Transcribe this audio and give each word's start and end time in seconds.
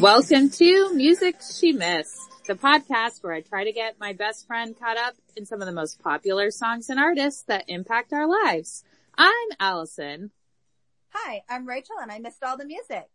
Welcome 0.00 0.50
to 0.50 0.94
Music 0.94 1.40
She 1.42 1.72
Missed, 1.72 2.20
the 2.46 2.54
podcast 2.54 3.20
where 3.20 3.32
I 3.32 3.40
try 3.40 3.64
to 3.64 3.72
get 3.72 3.98
my 3.98 4.12
best 4.12 4.46
friend 4.46 4.78
caught 4.78 4.96
up 4.96 5.14
in 5.36 5.44
some 5.44 5.60
of 5.60 5.66
the 5.66 5.72
most 5.72 6.00
popular 6.00 6.52
songs 6.52 6.88
and 6.88 7.00
artists 7.00 7.42
that 7.48 7.64
impact 7.66 8.12
our 8.12 8.28
lives. 8.28 8.84
I'm 9.16 9.48
Allison. 9.58 10.30
Hi, 11.10 11.42
I'm 11.48 11.66
Rachel 11.66 11.96
and 12.00 12.12
I 12.12 12.20
missed 12.20 12.44
all 12.44 12.56
the 12.56 12.64
music. 12.64 13.08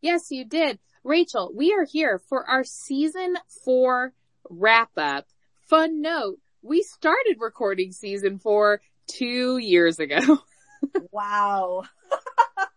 Yes, 0.00 0.32
you 0.32 0.44
did. 0.44 0.80
Rachel, 1.04 1.52
we 1.54 1.72
are 1.72 1.84
here 1.84 2.18
for 2.18 2.44
our 2.44 2.64
season 2.64 3.36
four 3.64 4.12
wrap 4.50 4.90
up. 4.96 5.26
Fun 5.68 6.00
note, 6.00 6.40
we 6.60 6.82
started 6.82 7.36
recording 7.38 7.92
season 7.92 8.40
four 8.40 8.80
two 9.06 9.58
years 9.58 10.00
ago. 10.00 10.40
wow. 11.12 11.84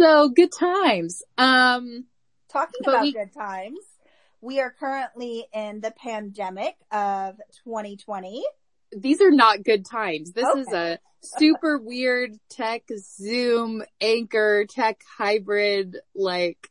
so 0.00 0.28
good 0.30 0.52
times. 0.52 1.22
Um, 1.36 2.06
talking 2.50 2.80
about 2.82 3.02
we, 3.02 3.12
good 3.12 3.32
times, 3.32 3.78
we 4.40 4.60
are 4.60 4.70
currently 4.70 5.46
in 5.52 5.80
the 5.80 5.90
pandemic 5.90 6.74
of 6.90 7.36
2020. 7.64 8.42
These 8.96 9.20
are 9.20 9.30
not 9.30 9.62
good 9.62 9.84
times. 9.84 10.32
This 10.32 10.46
okay. 10.46 10.60
is 10.60 10.72
a 10.72 10.98
super 11.20 11.78
weird 11.78 12.36
tech 12.48 12.84
Zoom 12.96 13.82
anchor 14.00 14.64
tech 14.68 15.02
hybrid, 15.18 15.98
like 16.14 16.70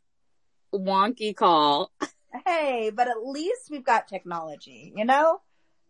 wonky 0.74 1.34
call. 1.34 1.92
Hey, 2.46 2.90
but 2.94 3.08
at 3.08 3.24
least 3.24 3.70
we've 3.70 3.84
got 3.84 4.08
technology, 4.08 4.92
you 4.96 5.04
know? 5.04 5.40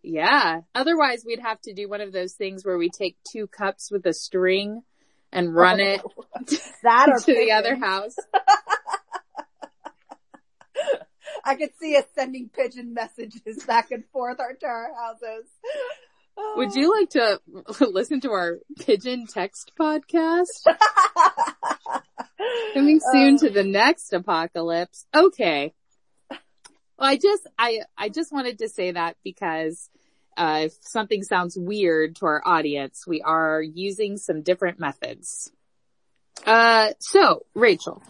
Yeah. 0.02 0.61
Otherwise 0.75 1.25
we'd 1.27 1.41
have 1.41 1.60
to 1.63 1.75
do 1.75 1.88
one 1.88 2.01
of 2.01 2.13
those 2.13 2.35
things 2.35 2.65
where 2.65 2.79
we 2.79 2.91
take 2.91 3.16
two 3.30 3.47
cups 3.47 3.91
with 3.91 4.07
a 4.07 4.15
string 4.15 4.82
and 5.32 5.54
run 5.54 5.80
it 5.80 6.02
that 6.82 7.23
to 7.24 7.32
the 7.32 7.52
other 7.52 7.76
house. 7.76 8.16
I 11.45 11.54
could 11.54 11.70
see 11.80 11.96
us 11.96 12.04
sending 12.14 12.48
pigeon 12.48 12.92
messages 12.92 13.64
back 13.66 13.90
and 13.90 14.04
forth 14.12 14.38
to 14.38 14.66
our 14.66 14.90
houses. 14.95 15.46
Would 16.56 16.74
you 16.74 16.90
like 16.98 17.10
to 17.10 17.40
listen 17.80 18.20
to 18.20 18.30
our 18.30 18.58
pigeon 18.78 19.26
text 19.26 19.73
podcast? 19.78 20.64
Coming 22.74 23.01
soon 23.12 23.38
to 23.38 23.48
oh. 23.48 23.52
the 23.52 23.64
next 23.64 24.12
apocalypse. 24.12 25.06
Okay. 25.14 25.74
Well, 26.30 27.08
I 27.08 27.16
just, 27.16 27.46
I, 27.58 27.80
I 27.96 28.08
just 28.10 28.32
wanted 28.32 28.58
to 28.58 28.68
say 28.68 28.92
that 28.92 29.16
because, 29.24 29.88
uh, 30.41 30.63
if 30.65 30.73
something 30.80 31.23
sounds 31.23 31.55
weird 31.55 32.16
to 32.16 32.24
our 32.24 32.41
audience, 32.46 33.07
we 33.07 33.21
are 33.21 33.60
using 33.60 34.16
some 34.16 34.41
different 34.41 34.80
methods. 34.80 35.52
Uh, 36.47 36.88
so 36.99 37.45
Rachel. 37.55 38.02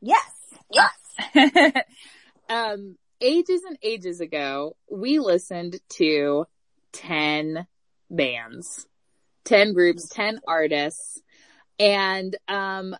Yes. 0.00 0.28
Yes. 0.72 1.84
um, 2.48 2.96
ages 3.20 3.62
and 3.62 3.78
ages 3.80 4.20
ago, 4.20 4.76
we 4.90 5.20
listened 5.20 5.78
to 5.90 6.46
10 6.94 7.64
bands, 8.10 8.88
10 9.44 9.72
groups, 9.72 10.08
10 10.08 10.40
artists. 10.48 11.22
And, 11.78 12.36
um, 12.48 12.96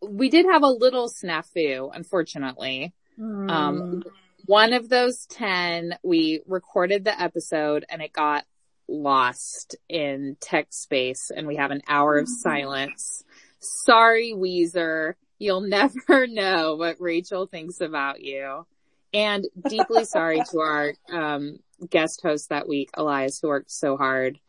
we 0.00 0.30
did 0.30 0.46
have 0.46 0.62
a 0.62 0.68
little 0.68 1.10
snafu, 1.10 1.90
unfortunately. 1.94 2.94
Mm. 3.18 3.50
Um, 3.50 4.02
one 4.50 4.72
of 4.72 4.88
those 4.88 5.26
10, 5.26 5.96
we 6.02 6.40
recorded 6.44 7.04
the 7.04 7.22
episode 7.22 7.84
and 7.88 8.02
it 8.02 8.12
got 8.12 8.44
lost 8.88 9.76
in 9.88 10.36
tech 10.40 10.66
space 10.72 11.30
and 11.30 11.46
we 11.46 11.54
have 11.54 11.70
an 11.70 11.82
hour 11.86 12.18
of 12.18 12.24
mm-hmm. 12.24 12.48
silence. 12.48 13.22
Sorry, 13.60 14.32
Weezer. 14.36 15.14
You'll 15.38 15.60
never 15.68 16.26
know 16.26 16.74
what 16.74 16.96
Rachel 17.00 17.46
thinks 17.46 17.80
about 17.80 18.22
you. 18.22 18.66
And 19.14 19.46
deeply 19.68 20.04
sorry 20.04 20.42
to 20.50 20.58
our, 20.58 20.94
um, 21.12 21.60
guest 21.88 22.20
host 22.20 22.48
that 22.48 22.66
week, 22.66 22.90
Elias, 22.94 23.38
who 23.40 23.46
worked 23.46 23.70
so 23.70 23.96
hard. 23.96 24.40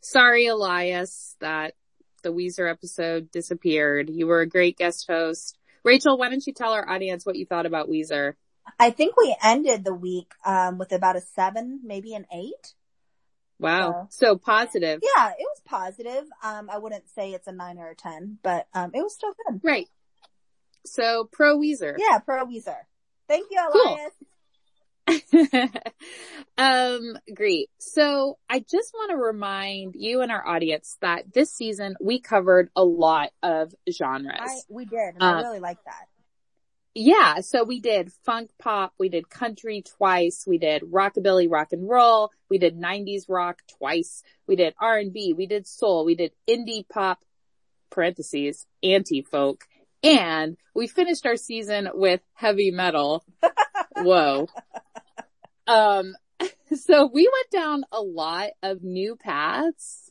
Sorry, 0.00 0.44
Elias, 0.48 1.36
that 1.40 1.72
the 2.22 2.34
Weezer 2.34 2.70
episode 2.70 3.30
disappeared. 3.30 4.10
You 4.10 4.26
were 4.26 4.42
a 4.42 4.46
great 4.46 4.76
guest 4.76 5.06
host. 5.08 5.56
Rachel, 5.84 6.18
why 6.18 6.28
don't 6.28 6.46
you 6.46 6.52
tell 6.52 6.72
our 6.72 6.86
audience 6.86 7.24
what 7.24 7.36
you 7.36 7.46
thought 7.46 7.64
about 7.64 7.88
Weezer? 7.88 8.34
I 8.78 8.90
think 8.90 9.16
we 9.16 9.34
ended 9.42 9.84
the 9.84 9.94
week 9.94 10.32
um, 10.44 10.78
with 10.78 10.92
about 10.92 11.16
a 11.16 11.20
seven, 11.20 11.80
maybe 11.84 12.14
an 12.14 12.26
eight. 12.32 12.74
Wow. 13.58 14.08
So, 14.10 14.26
so 14.26 14.36
positive. 14.36 15.00
Yeah, 15.02 15.30
it 15.30 15.36
was 15.40 15.60
positive. 15.64 16.24
Um, 16.42 16.70
I 16.70 16.78
wouldn't 16.78 17.08
say 17.10 17.32
it's 17.32 17.48
a 17.48 17.52
nine 17.52 17.78
or 17.78 17.90
a 17.90 17.94
10, 17.94 18.38
but, 18.42 18.68
um, 18.74 18.92
it 18.94 19.02
was 19.02 19.14
still 19.14 19.32
good. 19.46 19.60
Right. 19.64 19.88
So 20.86 21.28
pro 21.32 21.58
Weezer. 21.58 21.96
Yeah, 21.98 22.18
pro 22.18 22.46
Weezer. 22.46 22.76
Thank 23.26 23.48
you, 23.50 23.58
Elias. 23.60 24.10
Cool. 24.12 24.18
um, 26.58 27.18
great. 27.34 27.70
So 27.78 28.38
I 28.48 28.60
just 28.60 28.92
want 28.94 29.10
to 29.10 29.16
remind 29.16 29.94
you 29.96 30.20
and 30.20 30.30
our 30.30 30.46
audience 30.46 30.96
that 31.00 31.32
this 31.32 31.52
season 31.52 31.96
we 32.00 32.20
covered 32.20 32.70
a 32.76 32.84
lot 32.84 33.30
of 33.42 33.74
genres. 33.90 34.38
I, 34.40 34.60
we 34.68 34.84
did. 34.84 35.14
Um, 35.20 35.36
I 35.36 35.40
really 35.42 35.60
like 35.60 35.78
that. 35.84 36.06
Yeah. 37.00 37.42
So 37.42 37.62
we 37.62 37.78
did 37.78 38.10
funk 38.24 38.50
pop. 38.58 38.92
We 38.98 39.08
did 39.08 39.30
country 39.30 39.82
twice. 39.82 40.44
We 40.48 40.58
did 40.58 40.82
rockabilly 40.82 41.48
rock 41.48 41.68
and 41.70 41.88
roll. 41.88 42.32
We 42.50 42.58
did 42.58 42.76
90s 42.76 43.26
rock 43.28 43.60
twice. 43.78 44.24
We 44.48 44.56
did 44.56 44.74
R&B. 44.80 45.32
We 45.32 45.46
did 45.46 45.68
soul. 45.68 46.04
We 46.04 46.16
did 46.16 46.32
indie 46.50 46.88
pop 46.88 47.20
parentheses 47.88 48.66
anti 48.82 49.22
folk. 49.22 49.68
And 50.02 50.56
we 50.74 50.88
finished 50.88 51.24
our 51.24 51.36
season 51.36 51.88
with 51.94 52.20
heavy 52.34 52.72
metal. 52.72 53.24
Whoa. 53.96 54.48
Um, 55.68 56.16
so 56.74 57.06
we 57.06 57.30
went 57.32 57.50
down 57.52 57.84
a 57.92 58.00
lot 58.00 58.48
of 58.60 58.82
new 58.82 59.14
paths 59.14 60.10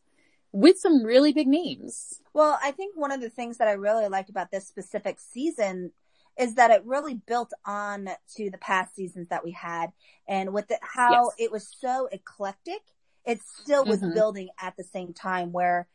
with 0.53 0.79
some 0.79 1.03
really 1.03 1.33
big 1.33 1.47
names. 1.47 2.21
Well, 2.33 2.57
I 2.63 2.71
think 2.71 2.95
one 2.95 3.11
of 3.11 3.19
the 3.19 3.29
things 3.29 3.57
that 3.57 3.67
I 3.67 3.73
really 3.73 4.07
liked 4.07 4.29
about 4.29 4.51
this 4.51 4.65
specific 4.65 5.19
season 5.19 5.91
is 6.37 6.55
that 6.55 6.71
it 6.71 6.83
really 6.85 7.15
built 7.15 7.51
on 7.65 8.09
to 8.35 8.49
the 8.49 8.57
past 8.57 8.95
seasons 8.95 9.29
that 9.29 9.43
we 9.43 9.51
had 9.51 9.91
and 10.27 10.53
with 10.53 10.67
the, 10.67 10.77
how 10.81 11.11
yes. 11.11 11.35
it 11.39 11.51
was 11.51 11.75
so 11.79 12.07
eclectic, 12.11 12.81
it 13.25 13.39
still 13.61 13.85
was 13.85 13.99
mm-hmm. 13.99 14.13
building 14.13 14.49
at 14.59 14.75
the 14.77 14.83
same 14.83 15.13
time 15.13 15.51
where 15.51 15.87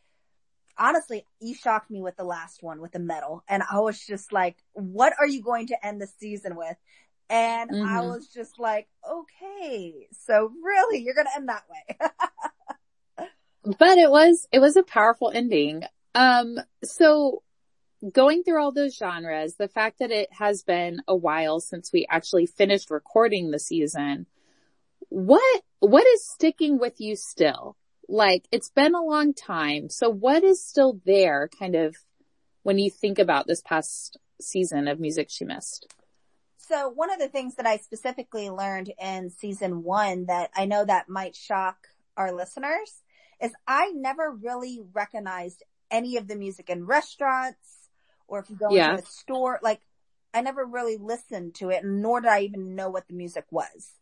honestly, 0.78 1.26
you 1.41 1.54
shocked 1.54 1.91
me 1.91 2.02
with 2.02 2.16
the 2.16 2.25
last 2.25 2.62
one 2.62 2.81
with 2.81 2.92
the 2.92 2.98
metal. 2.98 3.44
And 3.48 3.62
I 3.70 3.81
was 3.81 4.04
just 4.04 4.32
like, 4.32 4.56
what 4.72 5.12
are 5.19 5.26
you 5.26 5.42
going 5.42 5.69
to 5.69 5.86
end 5.86 6.00
the 6.00 6.08
season 6.19 6.56
with? 6.56 6.76
And 7.28 7.70
mm-hmm. 7.70 7.88
I 7.88 8.00
was 8.00 8.28
just 8.28 8.58
like, 8.58 8.88
okay, 9.08 10.08
so 10.26 10.50
really 10.62 11.02
you're 11.02 11.14
going 11.14 11.26
to 11.26 11.36
end 11.36 11.48
that 11.48 11.64
way. 11.70 13.26
but 13.78 13.98
it 13.98 14.10
was, 14.10 14.47
it 14.52 14.58
was 14.58 14.76
a 14.76 14.82
powerful 14.82 15.31
ending. 15.32 15.84
Um, 16.14 16.56
so 16.82 17.42
going 18.10 18.42
through 18.42 18.60
all 18.60 18.72
those 18.72 18.96
genres, 18.96 19.54
the 19.54 19.68
fact 19.68 19.98
that 20.00 20.10
it 20.10 20.32
has 20.32 20.62
been 20.62 21.02
a 21.06 21.14
while 21.14 21.60
since 21.60 21.92
we 21.92 22.06
actually 22.10 22.46
finished 22.46 22.90
recording 22.90 23.50
the 23.50 23.58
season, 23.58 24.26
what, 25.08 25.62
what 25.80 26.06
is 26.06 26.28
sticking 26.28 26.78
with 26.78 27.00
you 27.00 27.16
still? 27.16 27.76
Like 28.08 28.46
it's 28.50 28.70
been 28.70 28.94
a 28.94 29.04
long 29.04 29.34
time. 29.34 29.88
So 29.88 30.10
what 30.10 30.42
is 30.42 30.64
still 30.64 31.00
there 31.04 31.48
kind 31.58 31.76
of 31.76 31.96
when 32.62 32.78
you 32.78 32.90
think 32.90 33.18
about 33.18 33.46
this 33.46 33.62
past 33.62 34.19
season 34.40 34.88
of 34.88 34.98
music 34.98 35.28
she 35.30 35.44
missed? 35.44 35.92
So 36.56 36.88
one 36.88 37.12
of 37.12 37.19
the 37.19 37.28
things 37.28 37.56
that 37.56 37.66
I 37.66 37.76
specifically 37.76 38.50
learned 38.50 38.93
in 39.00 39.31
season 39.31 39.82
one 39.82 40.26
that 40.26 40.50
I 40.54 40.64
know 40.64 40.84
that 40.84 41.08
might 41.08 41.37
shock 41.37 41.88
our 42.16 42.32
listeners 42.32 43.02
is 43.40 43.52
I 43.66 43.93
never 43.94 44.31
really 44.31 44.81
recognized 44.93 45.62
any 45.90 46.16
of 46.16 46.28
the 46.28 46.37
music 46.37 46.70
in 46.70 46.87
restaurants 46.87 47.81
or 48.32 48.38
if 48.38 48.49
you 48.49 48.56
go 48.56 48.70
yeah. 48.70 48.93
into 48.93 49.02
a 49.02 49.06
store, 49.06 49.61
like 49.62 49.82
I 50.32 50.40
never 50.40 50.64
really 50.64 50.96
listened 50.96 51.55
to 51.56 51.69
it 51.69 51.84
nor 51.84 52.23
did 52.23 52.31
I 52.31 52.40
even 52.40 52.75
know 52.75 52.88
what 52.88 53.06
the 53.06 53.14
music 53.14 53.44
was. 53.50 53.93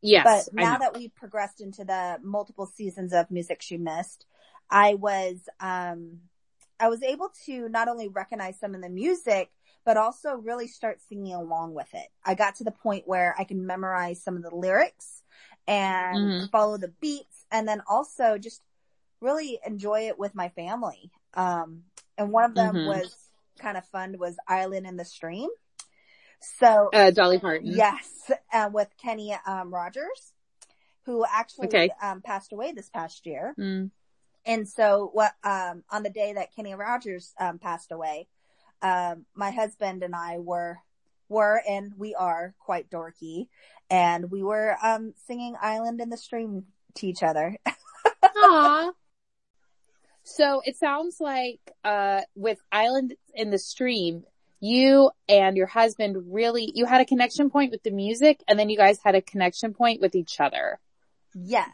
Yes. 0.00 0.24
But 0.24 0.54
now 0.54 0.78
that 0.78 0.96
we've 0.96 1.14
progressed 1.14 1.60
into 1.60 1.84
the 1.84 2.18
multiple 2.22 2.66
seasons 2.66 3.12
of 3.12 3.32
music 3.32 3.62
she 3.62 3.76
missed, 3.76 4.26
I 4.70 4.94
was, 4.94 5.48
um, 5.58 6.20
I 6.78 6.88
was 6.88 7.02
able 7.02 7.30
to 7.46 7.68
not 7.68 7.88
only 7.88 8.08
recognize 8.08 8.60
some 8.60 8.76
of 8.76 8.82
the 8.82 8.88
music, 8.88 9.50
but 9.84 9.96
also 9.96 10.36
really 10.36 10.68
start 10.68 11.00
singing 11.08 11.34
along 11.34 11.74
with 11.74 11.92
it. 11.94 12.06
I 12.24 12.34
got 12.34 12.56
to 12.56 12.64
the 12.64 12.70
point 12.70 13.08
where 13.08 13.34
I 13.36 13.42
can 13.42 13.66
memorize 13.66 14.22
some 14.22 14.36
of 14.36 14.42
the 14.44 14.54
lyrics 14.54 15.22
and 15.66 16.16
mm-hmm. 16.16 16.46
follow 16.46 16.76
the 16.76 16.92
beats 17.00 17.44
and 17.50 17.66
then 17.66 17.82
also 17.88 18.38
just 18.38 18.62
really 19.20 19.58
enjoy 19.66 20.08
it 20.08 20.18
with 20.18 20.34
my 20.34 20.50
family. 20.50 21.10
Um, 21.34 21.82
and 22.16 22.30
one 22.30 22.44
of 22.44 22.54
them 22.54 22.76
mm-hmm. 22.76 22.86
was 22.86 23.23
kind 23.58 23.76
of 23.76 23.84
fun 23.86 24.16
was 24.18 24.36
Island 24.48 24.86
in 24.86 24.96
the 24.96 25.04
Stream. 25.04 25.48
So, 26.58 26.90
uh, 26.92 27.10
Dolly 27.10 27.38
Parton. 27.38 27.66
Yes, 27.74 28.30
uh, 28.52 28.68
with 28.72 28.88
Kenny, 29.02 29.36
um, 29.46 29.72
Rogers, 29.72 30.32
who 31.06 31.24
actually, 31.24 31.68
okay. 31.68 31.90
um, 32.02 32.20
passed 32.20 32.52
away 32.52 32.72
this 32.72 32.90
past 32.90 33.26
year. 33.26 33.54
Mm. 33.58 33.90
And 34.46 34.68
so 34.68 35.10
what, 35.12 35.32
um, 35.42 35.84
on 35.90 36.02
the 36.02 36.10
day 36.10 36.34
that 36.34 36.54
Kenny 36.54 36.74
Rogers, 36.74 37.32
um, 37.40 37.58
passed 37.58 37.92
away, 37.92 38.28
um, 38.82 39.24
my 39.34 39.50
husband 39.50 40.02
and 40.02 40.14
I 40.14 40.38
were, 40.38 40.78
were, 41.28 41.62
and 41.66 41.92
we 41.96 42.14
are 42.14 42.54
quite 42.58 42.90
dorky. 42.90 43.48
And 43.88 44.30
we 44.30 44.42
were, 44.42 44.76
um, 44.82 45.14
singing 45.26 45.56
Island 45.60 46.00
in 46.00 46.10
the 46.10 46.18
Stream 46.18 46.64
to 46.96 47.06
each 47.06 47.22
other. 47.22 47.56
Aww. 48.22 48.92
So 50.24 50.62
it 50.64 50.76
sounds 50.76 51.20
like, 51.20 51.60
uh, 51.84 52.22
with 52.34 52.58
Island 52.72 53.14
in 53.34 53.50
the 53.50 53.58
Stream, 53.58 54.24
you 54.58 55.10
and 55.28 55.56
your 55.56 55.66
husband 55.66 56.16
really, 56.32 56.72
you 56.74 56.86
had 56.86 57.02
a 57.02 57.04
connection 57.04 57.50
point 57.50 57.70
with 57.70 57.82
the 57.82 57.90
music 57.90 58.42
and 58.48 58.58
then 58.58 58.70
you 58.70 58.78
guys 58.78 58.98
had 59.04 59.14
a 59.14 59.20
connection 59.20 59.74
point 59.74 60.00
with 60.00 60.14
each 60.14 60.40
other. 60.40 60.80
Yes. 61.34 61.68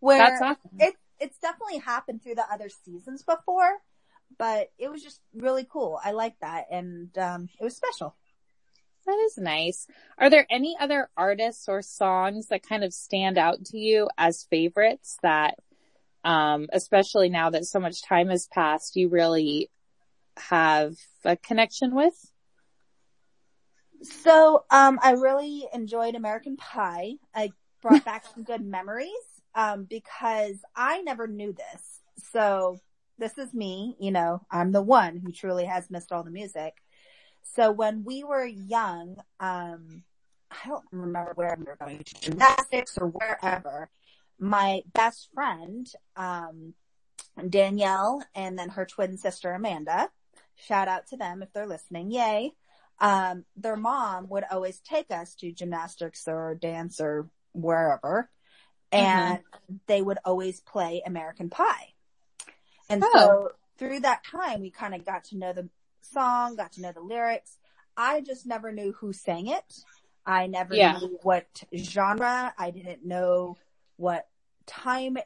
Where 0.00 0.18
That's 0.18 0.40
awesome. 0.40 0.78
it, 0.78 0.94
it's 1.20 1.38
definitely 1.38 1.78
happened 1.78 2.22
through 2.22 2.36
the 2.36 2.50
other 2.50 2.70
seasons 2.70 3.22
before, 3.22 3.78
but 4.38 4.70
it 4.78 4.90
was 4.90 5.02
just 5.02 5.20
really 5.34 5.66
cool. 5.70 6.00
I 6.02 6.12
like 6.12 6.36
that. 6.40 6.66
And, 6.70 7.16
um, 7.18 7.50
it 7.60 7.64
was 7.64 7.76
special. 7.76 8.16
That 9.06 9.18
is 9.26 9.36
nice. 9.36 9.86
Are 10.16 10.30
there 10.30 10.46
any 10.48 10.74
other 10.80 11.10
artists 11.16 11.68
or 11.68 11.82
songs 11.82 12.48
that 12.48 12.62
kind 12.62 12.82
of 12.82 12.94
stand 12.94 13.36
out 13.36 13.64
to 13.66 13.78
you 13.78 14.08
as 14.16 14.44
favorites 14.44 15.18
that, 15.22 15.58
um, 16.28 16.66
especially 16.74 17.30
now 17.30 17.48
that 17.48 17.64
so 17.64 17.80
much 17.80 18.02
time 18.02 18.28
has 18.28 18.46
passed, 18.48 18.96
you 18.96 19.08
really 19.08 19.70
have 20.36 20.94
a 21.24 21.38
connection 21.38 21.94
with? 21.94 22.14
So, 24.02 24.64
um, 24.70 24.98
I 25.02 25.12
really 25.12 25.66
enjoyed 25.72 26.14
American 26.14 26.58
Pie. 26.58 27.14
I 27.34 27.50
brought 27.80 28.04
back 28.04 28.26
some 28.26 28.44
good 28.44 28.62
memories, 28.78 29.08
um, 29.54 29.84
because 29.84 30.56
I 30.76 31.00
never 31.00 31.26
knew 31.26 31.54
this. 31.54 32.00
So 32.30 32.78
this 33.16 33.38
is 33.38 33.54
me, 33.54 33.96
you 33.98 34.10
know, 34.10 34.42
I'm 34.50 34.70
the 34.70 34.82
one 34.82 35.16
who 35.16 35.32
truly 35.32 35.64
has 35.64 35.90
missed 35.90 36.12
all 36.12 36.24
the 36.24 36.30
music. 36.30 36.74
So 37.42 37.72
when 37.72 38.04
we 38.04 38.22
were 38.22 38.44
young, 38.44 39.16
um, 39.40 40.02
I 40.50 40.68
don't 40.68 40.84
remember 40.92 41.32
where 41.36 41.56
we 41.58 41.64
were 41.64 41.78
going 41.80 42.04
to 42.04 42.14
gymnastics 42.20 42.98
or 42.98 43.06
wherever. 43.06 43.88
My 44.38 44.82
best 44.92 45.28
friend, 45.34 45.86
um, 46.16 46.74
Danielle 47.48 48.22
and 48.34 48.58
then 48.58 48.70
her 48.70 48.84
twin 48.84 49.16
sister 49.16 49.52
Amanda, 49.52 50.10
Shout 50.66 50.88
out 50.88 51.06
to 51.08 51.16
them 51.16 51.42
if 51.42 51.52
they're 51.52 51.66
listening. 51.66 52.10
Yay. 52.10 52.52
Um, 53.00 53.44
their 53.56 53.76
mom 53.76 54.28
would 54.28 54.44
always 54.50 54.80
take 54.80 55.10
us 55.10 55.34
to 55.36 55.52
gymnastics 55.52 56.26
or 56.26 56.56
dance 56.60 57.00
or 57.00 57.28
wherever. 57.52 58.28
And 58.90 59.38
mm-hmm. 59.38 59.76
they 59.86 60.02
would 60.02 60.18
always 60.24 60.60
play 60.60 61.02
American 61.06 61.48
Pie. 61.48 61.94
And 62.88 63.04
oh. 63.04 63.10
so 63.14 63.48
through 63.78 64.00
that 64.00 64.24
time, 64.24 64.60
we 64.60 64.70
kind 64.70 64.94
of 64.94 65.04
got 65.04 65.24
to 65.24 65.38
know 65.38 65.52
the 65.52 65.68
song, 66.00 66.56
got 66.56 66.72
to 66.72 66.82
know 66.82 66.92
the 66.92 67.00
lyrics. 67.00 67.56
I 67.96 68.20
just 68.20 68.46
never 68.46 68.72
knew 68.72 68.92
who 68.92 69.12
sang 69.12 69.46
it. 69.46 69.84
I 70.26 70.46
never 70.46 70.74
yeah. 70.74 70.98
knew 70.98 71.18
what 71.22 71.46
genre. 71.76 72.52
I 72.58 72.70
didn't 72.70 73.04
know 73.04 73.56
what 73.98 74.26
time 74.66 75.18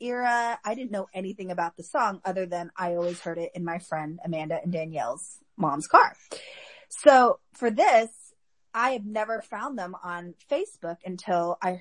era, 0.00 0.58
I 0.64 0.74
didn't 0.74 0.90
know 0.90 1.06
anything 1.14 1.50
about 1.50 1.76
the 1.76 1.82
song 1.82 2.20
other 2.24 2.46
than 2.46 2.70
I 2.76 2.96
always 2.96 3.20
heard 3.20 3.38
it 3.38 3.52
in 3.54 3.64
my 3.64 3.78
friend 3.78 4.20
Amanda 4.24 4.60
and 4.62 4.72
Danielle's 4.72 5.38
mom's 5.56 5.86
car. 5.86 6.14
So 6.88 7.38
for 7.54 7.70
this, 7.70 8.10
I 8.74 8.90
have 8.90 9.06
never 9.06 9.40
found 9.40 9.78
them 9.78 9.96
on 10.02 10.34
Facebook 10.50 10.98
until 11.04 11.56
I 11.62 11.80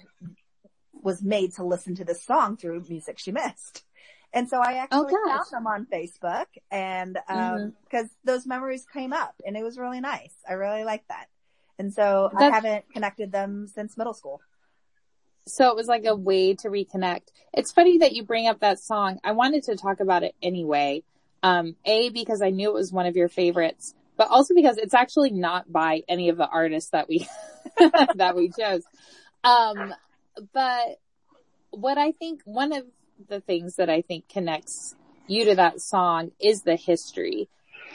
was 0.94 1.22
made 1.22 1.56
to 1.56 1.66
listen 1.66 1.96
to 1.96 2.06
this 2.06 2.24
song 2.24 2.58
through 2.58 2.86
Music 2.88 3.20
She 3.20 3.32
Missed. 3.32 3.84
And 4.32 4.50
so 4.50 4.60
I 4.60 4.74
actually 4.74 5.14
oh, 5.14 5.28
found 5.28 5.46
them 5.52 5.68
on 5.68 5.86
Facebook 5.86 6.46
and, 6.72 7.18
um, 7.30 7.38
mm-hmm. 7.38 7.70
cause 7.90 8.10
those 8.24 8.46
memories 8.46 8.86
came 8.92 9.14
up 9.14 9.36
and 9.46 9.56
it 9.56 9.64
was 9.64 9.78
really 9.78 10.02
nice. 10.02 10.34
I 10.48 10.54
really 10.54 10.84
like 10.84 11.08
that. 11.08 11.28
And 11.80 11.94
so 11.94 12.30
That's- 12.32 12.52
I 12.52 12.56
haven't 12.56 12.92
connected 12.92 13.32
them 13.32 13.68
since 13.68 13.98
middle 13.98 14.14
school 14.14 14.42
so 15.48 15.70
it 15.70 15.76
was 15.76 15.88
like 15.88 16.06
a 16.06 16.16
way 16.16 16.56
to 16.56 16.70
reconnect. 16.70 17.28
It's 17.54 17.72
funny 17.72 18.00
that 18.00 18.14
you 18.14 18.24
bring 18.24 18.48
up 18.48 18.60
that 18.62 18.80
song. 18.80 19.20
I 19.24 19.32
wanted 19.32 19.64
to 19.64 19.76
talk 19.76 20.00
about 20.00 20.24
it 20.24 20.36
anyway. 20.42 21.04
Um, 21.44 21.76
a, 21.86 22.10
because 22.10 22.42
I 22.42 22.50
knew 22.50 22.70
it 22.70 22.74
was 22.74 22.92
one 22.92 23.06
of 23.06 23.16
your 23.16 23.30
favorites, 23.30 23.94
but 24.18 24.30
also 24.30 24.56
because 24.56 24.78
it's 24.78 24.96
actually 24.96 25.30
not 25.30 25.72
by 25.72 26.02
any 26.08 26.30
of 26.30 26.38
the 26.38 26.48
artists 26.48 26.90
that 26.92 27.08
we, 27.08 27.28
that 28.16 28.36
we 28.36 28.50
chose. 28.50 28.82
Um, 29.44 29.94
but 30.54 31.00
what 31.70 32.00
I 32.00 32.12
think, 32.12 32.42
one 32.46 32.74
of 32.74 32.86
the 33.30 33.42
things 33.42 33.76
that 33.76 33.90
I 33.90 34.02
think 34.02 34.28
connects 34.28 34.96
you 35.28 35.46
to 35.46 35.56
that 35.56 35.82
song 35.82 36.32
is 36.40 36.64
the 36.64 36.76
history. 36.76 37.48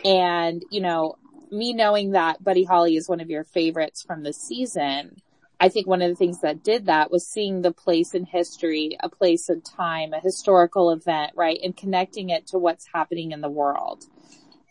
And, 0.05 0.65
you 0.71 0.81
know, 0.81 1.17
me 1.51 1.73
knowing 1.73 2.13
that 2.13 2.43
Buddy 2.43 2.63
Holly 2.63 2.97
is 2.97 3.09
one 3.09 3.21
of 3.21 3.31
your 3.31 3.45
favorites 3.45 4.03
from 4.03 4.23
the 4.23 4.33
season, 4.33 5.21
I 5.61 5.69
think 5.69 5.87
one 5.87 6.01
of 6.01 6.09
the 6.09 6.17
things 6.17 6.41
that 6.41 6.65
did 6.65 6.87
that 6.87 7.11
was 7.11 7.29
seeing 7.29 7.61
the 7.61 7.71
place 7.71 8.15
in 8.15 8.25
history, 8.25 8.97
a 9.01 9.11
place 9.11 9.51
in 9.51 9.61
time, 9.61 10.15
a 10.15 10.21
historical 10.21 10.91
event, 10.91 11.33
right? 11.37 11.61
And 11.63 11.77
connecting 11.77 12.31
it 12.31 12.47
to 12.49 12.59
what's 12.59 12.89
happening 12.95 13.33
in 13.33 13.43
the 13.43 13.51
world. 13.51 14.05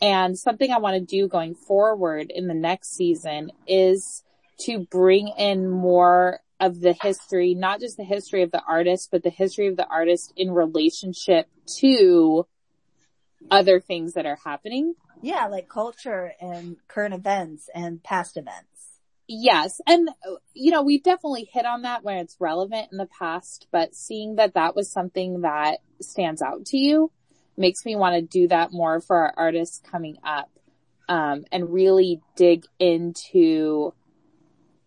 And 0.02 0.36
something 0.36 0.72
I 0.72 0.78
want 0.78 0.94
to 0.94 1.16
do 1.16 1.28
going 1.28 1.54
forward 1.54 2.32
in 2.34 2.48
the 2.48 2.54
next 2.54 2.96
season 2.96 3.52
is 3.68 4.24
to 4.62 4.80
bring 4.80 5.28
in 5.38 5.68
more 5.68 6.40
of 6.58 6.80
the 6.80 6.94
history, 7.00 7.54
not 7.54 7.80
just 7.80 7.96
the 7.96 8.04
history 8.04 8.42
of 8.42 8.50
the 8.50 8.62
artist, 8.66 9.10
but 9.12 9.22
the 9.22 9.30
history 9.30 9.68
of 9.68 9.76
the 9.76 9.86
artist 9.86 10.32
in 10.36 10.50
relationship 10.50 11.48
to 11.78 12.46
other 13.50 13.78
things 13.80 14.14
that 14.14 14.26
are 14.26 14.38
happening. 14.44 14.94
Yeah, 15.22 15.46
like 15.46 15.68
culture 15.68 16.32
and 16.40 16.76
current 16.88 17.14
events 17.14 17.68
and 17.74 18.02
past 18.02 18.36
events. 18.36 18.69
Yes. 19.32 19.80
And, 19.86 20.10
you 20.54 20.72
know, 20.72 20.82
we've 20.82 21.04
definitely 21.04 21.48
hit 21.52 21.64
on 21.64 21.82
that 21.82 22.02
when 22.02 22.16
it's 22.16 22.34
relevant 22.40 22.88
in 22.90 22.98
the 22.98 23.06
past, 23.06 23.68
but 23.70 23.94
seeing 23.94 24.34
that 24.34 24.54
that 24.54 24.74
was 24.74 24.90
something 24.90 25.42
that 25.42 25.78
stands 26.00 26.42
out 26.42 26.64
to 26.66 26.76
you 26.76 27.12
makes 27.56 27.84
me 27.84 27.94
want 27.94 28.16
to 28.16 28.22
do 28.22 28.48
that 28.48 28.72
more 28.72 29.00
for 29.00 29.16
our 29.16 29.32
artists 29.36 29.80
coming 29.88 30.16
up. 30.24 30.50
Um, 31.08 31.44
and 31.52 31.72
really 31.72 32.20
dig 32.36 32.64
into 32.80 33.94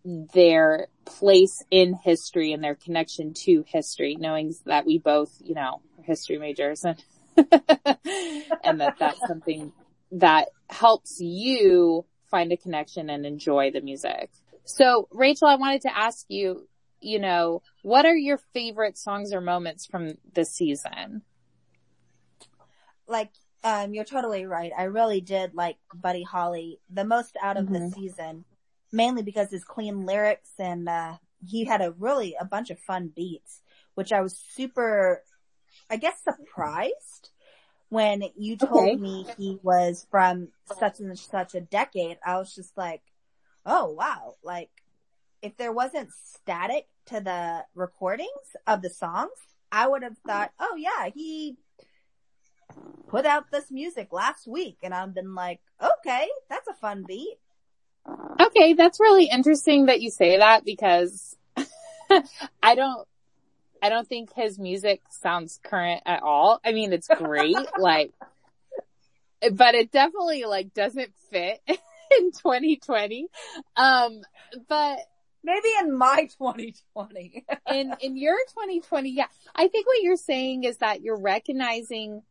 their 0.04 0.88
place 1.06 1.62
in 1.70 1.94
history 1.94 2.52
and 2.52 2.62
their 2.62 2.74
connection 2.74 3.32
to 3.44 3.64
history, 3.66 4.14
knowing 4.18 4.54
that 4.66 4.84
we 4.84 4.98
both, 4.98 5.32
you 5.42 5.54
know, 5.54 5.80
are 5.98 6.04
history 6.04 6.38
majors 6.38 6.84
and, 6.84 7.02
and 8.62 8.80
that 8.80 8.96
that's 8.98 9.26
something 9.26 9.72
that 10.12 10.48
helps 10.68 11.18
you 11.20 12.04
find 12.34 12.50
a 12.50 12.56
connection 12.56 13.10
and 13.10 13.24
enjoy 13.24 13.70
the 13.70 13.80
music. 13.80 14.28
So 14.64 15.06
Rachel, 15.12 15.46
I 15.46 15.54
wanted 15.54 15.82
to 15.82 15.96
ask 15.96 16.26
you, 16.28 16.66
you 17.00 17.20
know, 17.20 17.62
what 17.82 18.06
are 18.06 18.16
your 18.16 18.38
favorite 18.52 18.98
songs 18.98 19.32
or 19.32 19.40
moments 19.40 19.86
from 19.86 20.14
this 20.32 20.50
season? 20.50 21.22
Like, 23.06 23.30
um, 23.62 23.94
you're 23.94 24.04
totally 24.04 24.46
right. 24.46 24.72
I 24.76 24.84
really 24.84 25.20
did 25.20 25.54
like 25.54 25.76
Buddy 25.94 26.24
Holly 26.24 26.80
the 26.90 27.04
most 27.04 27.36
out 27.40 27.56
of 27.56 27.66
mm-hmm. 27.66 27.74
the 27.74 27.90
season, 27.90 28.44
mainly 28.90 29.22
because 29.22 29.50
his 29.50 29.62
clean 29.62 30.04
lyrics 30.04 30.50
and, 30.58 30.88
uh, 30.88 31.14
he 31.46 31.64
had 31.64 31.82
a 31.82 31.92
really, 31.92 32.34
a 32.40 32.44
bunch 32.44 32.70
of 32.70 32.80
fun 32.80 33.12
beats, 33.14 33.60
which 33.94 34.12
I 34.12 34.22
was 34.22 34.36
super, 34.56 35.22
I 35.88 35.98
guess 35.98 36.16
surprised 36.24 37.30
when 37.94 38.24
you 38.36 38.56
told 38.56 38.88
okay. 38.88 38.96
me 38.96 39.24
he 39.38 39.60
was 39.62 40.04
from 40.10 40.48
such 40.80 40.98
and 40.98 41.16
such 41.16 41.54
a 41.54 41.60
decade, 41.60 42.18
I 42.26 42.38
was 42.38 42.52
just 42.52 42.76
like, 42.76 43.02
oh 43.64 43.92
wow, 43.92 44.34
like 44.42 44.70
if 45.42 45.56
there 45.56 45.72
wasn't 45.72 46.10
static 46.12 46.88
to 47.06 47.20
the 47.20 47.64
recordings 47.76 48.56
of 48.66 48.82
the 48.82 48.90
songs, 48.90 49.30
I 49.70 49.86
would 49.86 50.02
have 50.02 50.18
thought, 50.26 50.50
oh 50.58 50.74
yeah, 50.76 51.08
he 51.14 51.56
put 53.06 53.26
out 53.26 53.52
this 53.52 53.70
music 53.70 54.12
last 54.12 54.48
week 54.48 54.78
and 54.82 54.92
I've 54.92 55.14
been 55.14 55.36
like, 55.36 55.60
okay, 55.80 56.26
that's 56.50 56.66
a 56.66 56.74
fun 56.74 57.04
beat. 57.06 57.38
Okay, 58.40 58.72
that's 58.72 58.98
really 58.98 59.28
interesting 59.30 59.86
that 59.86 60.00
you 60.00 60.10
say 60.10 60.38
that 60.38 60.64
because 60.64 61.36
I 62.60 62.74
don't 62.74 63.06
I 63.84 63.90
don't 63.90 64.08
think 64.08 64.32
his 64.32 64.58
music 64.58 65.02
sounds 65.10 65.60
current 65.62 66.00
at 66.06 66.22
all. 66.22 66.58
I 66.64 66.72
mean, 66.72 66.94
it's 66.94 67.06
great, 67.06 67.54
like, 67.78 68.14
but 69.52 69.74
it 69.74 69.92
definitely 69.92 70.44
like 70.44 70.72
doesn't 70.72 71.12
fit 71.30 71.60
in 71.68 72.32
2020. 72.32 73.26
Um, 73.76 74.22
but 74.70 75.00
maybe 75.42 75.68
in 75.82 75.98
my 75.98 76.30
2020. 76.38 77.44
in, 77.74 77.94
in 78.00 78.16
your 78.16 78.36
2020, 78.54 79.10
yeah. 79.10 79.26
I 79.54 79.68
think 79.68 79.86
what 79.86 80.00
you're 80.00 80.16
saying 80.16 80.64
is 80.64 80.78
that 80.78 81.02
you're 81.02 81.20
recognizing 81.20 82.22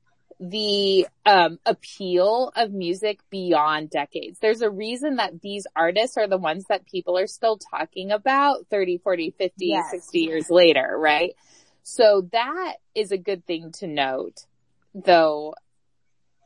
the 0.49 1.07
um, 1.25 1.59
appeal 1.65 2.51
of 2.55 2.71
music 2.71 3.19
beyond 3.29 3.89
decades. 3.89 4.39
There's 4.39 4.61
a 4.61 4.69
reason 4.69 5.15
that 5.15 5.41
these 5.41 5.65
artists 5.75 6.17
are 6.17 6.27
the 6.27 6.37
ones 6.37 6.65
that 6.69 6.85
people 6.85 7.17
are 7.17 7.27
still 7.27 7.57
talking 7.57 8.11
about 8.11 8.67
30, 8.69 8.97
40, 8.97 9.31
50, 9.37 9.65
yes. 9.65 9.91
60 9.91 10.19
years 10.19 10.49
later, 10.49 10.95
right? 10.97 11.35
So 11.83 12.27
that 12.31 12.75
is 12.95 13.11
a 13.11 13.17
good 13.17 13.45
thing 13.45 13.71
to 13.79 13.87
note, 13.87 14.45
though 14.93 15.53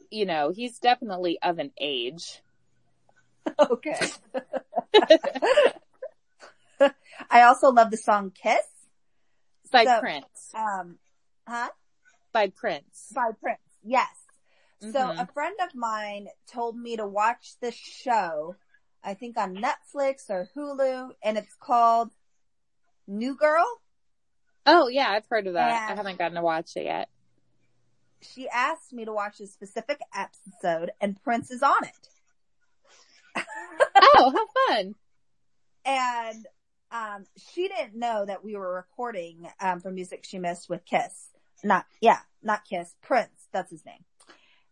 you 0.09 0.25
know, 0.25 0.51
he's 0.51 0.79
definitely 0.79 1.39
of 1.41 1.59
an 1.59 1.71
age. 1.79 2.41
Okay. 3.57 3.97
I 7.31 7.43
also 7.43 7.71
love 7.71 7.91
the 7.91 7.97
song 7.97 8.31
Kiss. 8.31 8.57
By 9.71 9.85
so, 9.85 10.01
Prince. 10.01 10.51
Um, 10.53 10.97
huh? 11.47 11.69
By 12.33 12.49
Prince. 12.49 13.13
By 13.15 13.31
Prince. 13.41 13.61
Yes. 13.87 14.09
Mm-hmm. 14.83 14.91
So 14.91 15.11
a 15.17 15.25
friend 15.33 15.55
of 15.63 15.73
mine 15.73 16.27
told 16.51 16.77
me 16.77 16.97
to 16.97 17.07
watch 17.07 17.53
this 17.61 17.73
show, 17.75 18.55
I 19.03 19.13
think 19.13 19.37
on 19.37 19.55
Netflix 19.55 20.29
or 20.29 20.49
Hulu, 20.55 21.11
and 21.23 21.37
it's 21.37 21.55
called 21.59 22.11
New 23.07 23.35
Girl. 23.35 23.65
Oh 24.65 24.89
yeah, 24.89 25.09
I've 25.09 25.25
heard 25.29 25.47
of 25.47 25.53
that. 25.53 25.83
And 25.83 25.93
I 25.93 25.95
haven't 25.95 26.17
gotten 26.17 26.35
to 26.35 26.41
watch 26.41 26.71
it 26.75 26.83
yet. 26.83 27.07
She 28.21 28.49
asked 28.49 28.91
me 28.91 29.05
to 29.05 29.13
watch 29.13 29.39
a 29.39 29.47
specific 29.47 30.01
episode 30.13 30.91
and 30.99 31.21
Prince 31.23 31.49
is 31.49 31.63
on 31.63 31.83
it. 31.85 33.43
oh, 33.95 34.33
how 34.35 34.75
fun. 34.75 34.95
And 35.89 36.45
um, 36.91 37.23
she 37.37 37.69
didn't 37.69 37.97
know 37.97 38.25
that 38.25 38.43
we 38.43 38.57
were 38.57 38.73
recording 38.73 39.47
um, 39.61 39.79
for 39.79 39.89
music 39.89 40.25
she 40.27 40.37
missed 40.37 40.69
with 40.69 40.83
Kiss. 40.83 41.29
Not 41.63 41.85
yeah, 42.01 42.19
not 42.43 42.65
Kiss, 42.69 42.93
Prince. 43.01 43.36
That's 43.51 43.71
his 43.71 43.85
name. 43.85 44.03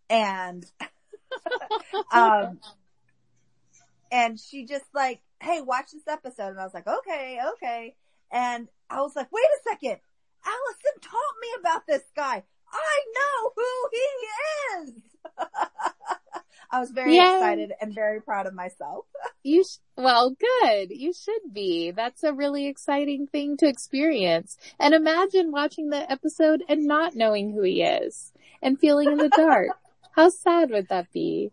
And 0.09 0.65
um, 2.13 2.59
and 4.11 4.39
she 4.39 4.65
just 4.65 4.85
like, 4.93 5.21
hey, 5.41 5.61
watch 5.61 5.91
this 5.91 6.07
episode, 6.07 6.49
and 6.49 6.59
I 6.59 6.63
was 6.63 6.73
like, 6.73 6.87
okay, 6.87 7.39
okay. 7.53 7.95
And 8.31 8.67
I 8.89 9.01
was 9.01 9.15
like, 9.15 9.31
wait 9.31 9.43
a 9.43 9.69
second, 9.69 9.97
Allison 10.45 11.01
taught 11.01 11.35
me 11.41 11.47
about 11.59 11.87
this 11.87 12.03
guy. 12.15 12.43
I 12.71 12.99
know 13.15 13.51
who 13.55 13.89
he 13.91 14.91
is. 14.91 15.01
I 16.71 16.79
was 16.79 16.91
very 16.91 17.15
Yay. 17.15 17.21
excited 17.21 17.73
and 17.79 17.93
very 17.93 18.21
proud 18.21 18.47
of 18.47 18.53
myself. 18.53 19.05
You, 19.47 19.63
sh- 19.63 19.77
well, 19.95 20.31
good. 20.31 20.89
You 20.89 21.13
should 21.13 21.53
be. 21.53 21.91
That's 21.91 22.23
a 22.23 22.33
really 22.33 22.65
exciting 22.65 23.27
thing 23.27 23.57
to 23.57 23.67
experience. 23.67 24.57
And 24.79 24.95
imagine 24.95 25.51
watching 25.51 25.91
the 25.91 26.11
episode 26.11 26.63
and 26.67 26.87
not 26.87 27.15
knowing 27.15 27.51
who 27.53 27.61
he 27.61 27.83
is 27.83 28.33
and 28.65 28.79
feeling 28.79 29.11
in 29.11 29.19
the 29.19 29.29
dark. 29.29 29.69
How 30.11 30.29
sad 30.29 30.71
would 30.71 30.89
that 30.89 31.11
be? 31.13 31.51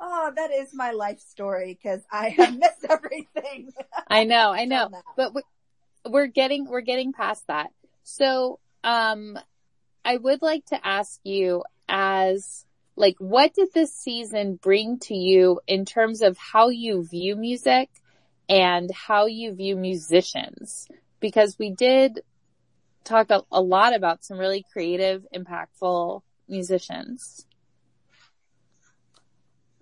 Oh, 0.00 0.32
that 0.36 0.50
is 0.50 0.74
my 0.74 0.90
life 0.90 1.20
story 1.20 1.78
because 1.80 2.02
I 2.12 2.28
have 2.28 2.56
missed 2.56 2.84
everything. 2.88 3.72
I 4.08 4.24
know, 4.24 4.52
I 4.52 4.66
know, 4.66 4.90
but 5.16 5.32
we're 6.06 6.26
getting, 6.26 6.66
we're 6.66 6.82
getting 6.82 7.12
past 7.12 7.46
that. 7.46 7.70
So, 8.02 8.58
um, 8.84 9.38
I 10.04 10.16
would 10.16 10.42
like 10.42 10.66
to 10.66 10.86
ask 10.86 11.20
you 11.24 11.62
as 11.88 12.66
like 12.96 13.14
what 13.18 13.54
did 13.54 13.68
this 13.72 13.94
season 13.94 14.56
bring 14.56 14.98
to 14.98 15.14
you 15.14 15.60
in 15.66 15.84
terms 15.84 16.20
of 16.20 16.36
how 16.36 16.68
you 16.68 17.06
view 17.06 17.36
music 17.36 17.88
and 18.48 18.90
how 18.90 19.26
you 19.26 19.54
view 19.54 19.76
musicians? 19.76 20.88
Because 21.20 21.56
we 21.58 21.70
did 21.70 22.20
talk 23.04 23.30
a, 23.30 23.42
a 23.50 23.60
lot 23.60 23.94
about 23.94 24.24
some 24.24 24.38
really 24.38 24.64
creative, 24.72 25.26
impactful 25.34 26.22
musicians. 26.48 27.46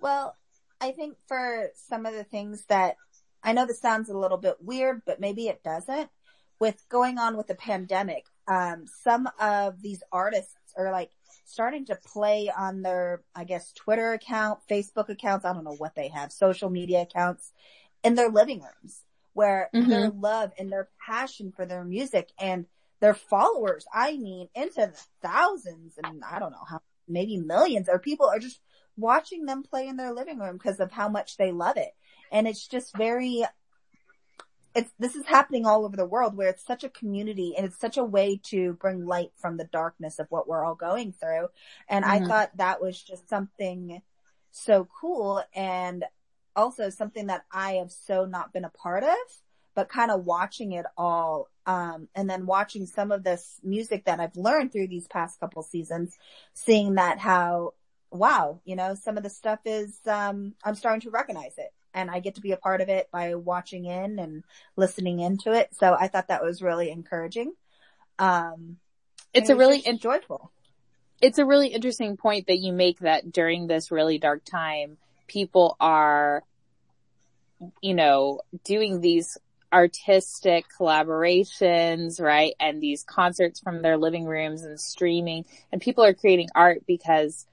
Well, 0.00 0.36
I 0.80 0.92
think 0.92 1.16
for 1.28 1.68
some 1.74 2.06
of 2.06 2.14
the 2.14 2.24
things 2.24 2.64
that 2.66 2.96
I 3.42 3.52
know 3.52 3.66
this 3.66 3.80
sounds 3.80 4.08
a 4.08 4.18
little 4.18 4.38
bit 4.38 4.56
weird, 4.60 5.02
but 5.06 5.20
maybe 5.20 5.48
it 5.48 5.62
doesn't. 5.62 6.10
With 6.58 6.82
going 6.90 7.18
on 7.18 7.36
with 7.36 7.46
the 7.46 7.54
pandemic, 7.54 8.24
um, 8.46 8.84
some 9.02 9.28
of 9.40 9.80
these 9.80 10.02
artists 10.12 10.54
are 10.76 10.92
like 10.92 11.10
starting 11.46 11.86
to 11.86 11.96
play 11.96 12.50
on 12.54 12.82
their, 12.82 13.22
I 13.34 13.44
guess, 13.44 13.72
Twitter 13.72 14.12
account, 14.12 14.60
Facebook 14.70 15.08
accounts. 15.08 15.44
I 15.44 15.52
don't 15.52 15.64
know 15.64 15.76
what 15.76 15.94
they 15.94 16.08
have, 16.08 16.32
social 16.32 16.68
media 16.68 17.02
accounts 17.02 17.52
in 18.04 18.14
their 18.14 18.28
living 18.28 18.60
rooms 18.60 19.02
where 19.32 19.70
mm-hmm. 19.74 19.88
their 19.88 20.10
love 20.10 20.52
and 20.58 20.70
their 20.70 20.88
passion 21.06 21.52
for 21.54 21.64
their 21.64 21.84
music 21.84 22.30
and 22.38 22.66
their 23.00 23.14
followers, 23.14 23.86
I 23.92 24.16
mean, 24.16 24.48
into 24.54 24.92
the 24.92 25.00
thousands 25.22 25.98
and 26.02 26.22
I 26.24 26.38
don't 26.38 26.52
know 26.52 26.64
how, 26.68 26.80
maybe 27.08 27.38
millions 27.38 27.88
or 27.88 27.98
people 27.98 28.26
are 28.26 28.38
just 28.38 28.60
watching 28.96 29.46
them 29.46 29.62
play 29.62 29.88
in 29.88 29.96
their 29.96 30.12
living 30.12 30.38
room 30.38 30.56
because 30.56 30.80
of 30.80 30.92
how 30.92 31.08
much 31.08 31.36
they 31.36 31.50
love 31.50 31.76
it. 31.76 31.92
And 32.30 32.46
it's 32.46 32.66
just 32.66 32.96
very 32.96 33.44
it's 34.74 34.92
this 34.98 35.16
is 35.16 35.26
happening 35.26 35.66
all 35.66 35.84
over 35.84 35.96
the 35.96 36.06
world 36.06 36.36
where 36.36 36.48
it's 36.48 36.64
such 36.64 36.84
a 36.84 36.88
community 36.88 37.54
and 37.56 37.66
it's 37.66 37.80
such 37.80 37.96
a 37.96 38.04
way 38.04 38.40
to 38.44 38.74
bring 38.74 39.04
light 39.04 39.32
from 39.36 39.56
the 39.56 39.64
darkness 39.64 40.18
of 40.18 40.26
what 40.30 40.46
we're 40.46 40.64
all 40.64 40.76
going 40.76 41.12
through. 41.12 41.48
And 41.88 42.04
mm-hmm. 42.04 42.24
I 42.24 42.28
thought 42.28 42.56
that 42.56 42.80
was 42.80 43.00
just 43.02 43.28
something 43.28 44.00
so 44.52 44.88
cool 45.00 45.42
and 45.54 46.04
also 46.54 46.90
something 46.90 47.26
that 47.26 47.44
I 47.52 47.74
have 47.74 47.90
so 47.90 48.26
not 48.26 48.52
been 48.52 48.64
a 48.64 48.70
part 48.70 49.02
of, 49.02 49.16
but 49.74 49.88
kind 49.88 50.10
of 50.10 50.24
watching 50.24 50.72
it 50.72 50.86
all. 50.96 51.48
Um, 51.66 52.08
and 52.14 52.28
then 52.28 52.46
watching 52.46 52.86
some 52.86 53.12
of 53.12 53.22
this 53.22 53.60
music 53.62 54.04
that 54.06 54.18
I've 54.18 54.36
learned 54.36 54.72
through 54.72 54.88
these 54.88 55.06
past 55.06 55.38
couple 55.38 55.62
seasons, 55.62 56.18
seeing 56.52 56.94
that 56.94 57.18
how, 57.18 57.74
wow, 58.10 58.60
you 58.64 58.74
know, 58.74 58.94
some 58.94 59.16
of 59.16 59.22
the 59.22 59.30
stuff 59.30 59.60
is, 59.64 59.98
um, 60.06 60.54
I'm 60.64 60.74
starting 60.74 61.02
to 61.02 61.10
recognize 61.10 61.58
it 61.58 61.72
and 61.94 62.10
I 62.10 62.20
get 62.20 62.36
to 62.36 62.40
be 62.40 62.52
a 62.52 62.56
part 62.56 62.80
of 62.80 62.88
it 62.88 63.08
by 63.12 63.34
watching 63.34 63.84
in 63.84 64.18
and 64.18 64.44
listening 64.76 65.20
into 65.20 65.52
it. 65.52 65.68
So 65.78 65.94
I 65.98 66.08
thought 66.08 66.28
that 66.28 66.42
was 66.42 66.62
really 66.62 66.90
encouraging. 66.90 67.52
Um, 68.18 68.78
it's 69.32 69.50
a 69.50 69.56
really 69.56 69.86
enjoyable. 69.86 70.50
It's 71.20 71.38
a 71.38 71.44
really 71.44 71.68
interesting 71.68 72.16
point 72.16 72.46
that 72.46 72.58
you 72.58 72.72
make 72.72 73.00
that 73.00 73.30
during 73.30 73.66
this 73.66 73.90
really 73.90 74.18
dark 74.18 74.44
time, 74.44 74.96
people 75.26 75.76
are, 75.78 76.42
you 77.82 77.94
know, 77.94 78.40
doing 78.64 79.00
these 79.00 79.38
artistic 79.72 80.66
collaborations, 80.78 82.20
right? 82.20 82.54
And 82.58 82.80
these 82.80 83.04
concerts 83.04 83.60
from 83.60 83.82
their 83.82 83.96
living 83.96 84.24
rooms 84.24 84.62
and 84.62 84.80
streaming 84.80 85.44
and 85.72 85.80
people 85.80 86.04
are 86.04 86.14
creating 86.14 86.48
art 86.54 86.82
because, 86.86 87.46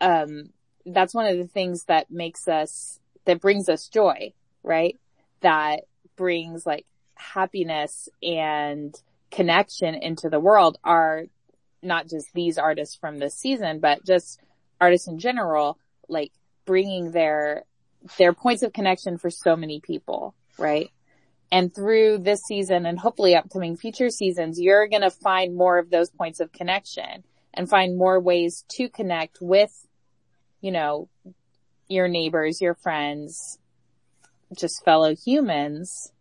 um, 0.00 0.50
that's 0.86 1.14
one 1.14 1.26
of 1.26 1.36
the 1.36 1.46
things 1.46 1.84
that 1.84 2.10
makes 2.10 2.48
us 2.48 2.98
that 3.24 3.40
brings 3.40 3.68
us 3.68 3.88
joy, 3.88 4.32
right? 4.62 4.96
That 5.40 5.80
brings 6.16 6.64
like 6.64 6.86
happiness 7.14 8.08
and 8.22 8.94
connection 9.30 9.94
into 9.94 10.30
the 10.30 10.40
world 10.40 10.78
are 10.82 11.24
not 11.82 12.08
just 12.08 12.32
these 12.34 12.58
artists 12.58 12.96
from 12.96 13.18
this 13.18 13.34
season, 13.34 13.80
but 13.80 14.04
just 14.04 14.40
artists 14.80 15.08
in 15.08 15.18
general, 15.18 15.78
like 16.08 16.32
bringing 16.64 17.12
their, 17.12 17.64
their 18.16 18.32
points 18.32 18.62
of 18.62 18.72
connection 18.72 19.18
for 19.18 19.30
so 19.30 19.56
many 19.56 19.80
people, 19.80 20.34
right? 20.58 20.90
And 21.50 21.74
through 21.74 22.18
this 22.18 22.42
season 22.42 22.84
and 22.84 22.98
hopefully 22.98 23.34
upcoming 23.34 23.76
future 23.76 24.10
seasons, 24.10 24.60
you're 24.60 24.88
going 24.88 25.02
to 25.02 25.10
find 25.10 25.54
more 25.54 25.78
of 25.78 25.90
those 25.90 26.10
points 26.10 26.40
of 26.40 26.52
connection 26.52 27.24
and 27.54 27.68
find 27.68 27.96
more 27.96 28.20
ways 28.20 28.64
to 28.68 28.88
connect 28.88 29.38
with, 29.40 29.86
you 30.60 30.70
know, 30.70 31.08
your 31.88 32.06
neighbors, 32.06 32.60
your 32.60 32.74
friends, 32.74 33.58
just 34.56 34.84
fellow 34.84 35.14
humans 35.14 36.12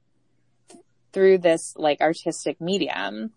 through 1.12 1.40
this 1.40 1.74
like 1.76 2.02
artistic 2.02 2.62
medium. 2.62 3.32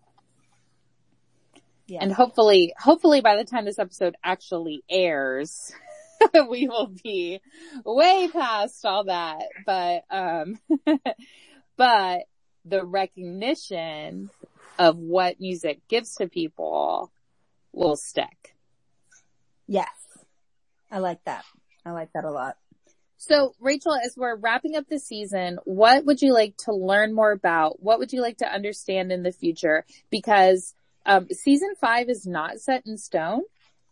Yeah. 1.86 1.98
And 2.02 2.12
hopefully, 2.12 2.72
hopefully 2.78 3.20
by 3.20 3.36
the 3.36 3.44
time 3.44 3.64
this 3.64 3.78
episode 3.78 4.14
actually 4.22 4.84
airs, 4.88 5.72
we 6.48 6.68
will 6.68 6.92
be 7.02 7.40
way 7.84 8.28
past 8.32 8.84
all 8.84 9.04
that. 9.04 9.42
But, 9.66 10.04
um, 10.10 10.58
but 11.80 12.24
the 12.66 12.84
recognition 12.84 14.28
of 14.78 14.98
what 14.98 15.40
music 15.40 15.80
gives 15.88 16.16
to 16.16 16.28
people 16.28 17.10
will 17.72 17.96
stick. 17.96 18.54
Yes. 19.66 19.88
I 20.90 20.98
like 20.98 21.24
that. 21.24 21.42
I 21.86 21.92
like 21.92 22.12
that 22.12 22.24
a 22.24 22.30
lot. 22.30 22.58
So 23.16 23.54
Rachel, 23.60 23.94
as 23.94 24.14
we're 24.14 24.36
wrapping 24.36 24.76
up 24.76 24.88
the 24.90 24.98
season, 24.98 25.58
what 25.64 26.04
would 26.04 26.20
you 26.20 26.34
like 26.34 26.54
to 26.66 26.74
learn 26.74 27.14
more 27.14 27.32
about? 27.32 27.82
What 27.82 27.98
would 27.98 28.12
you 28.12 28.20
like 28.20 28.36
to 28.38 28.52
understand 28.52 29.10
in 29.10 29.22
the 29.22 29.32
future? 29.32 29.86
Because 30.10 30.74
um, 31.06 31.28
season 31.30 31.70
five 31.80 32.10
is 32.10 32.26
not 32.26 32.60
set 32.60 32.86
in 32.86 32.98
stone. 32.98 33.44